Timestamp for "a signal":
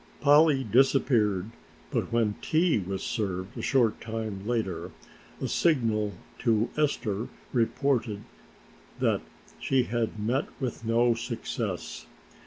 5.39-6.13